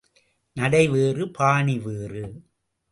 [0.57, 2.23] நடை வேறு, பாணி வேறு.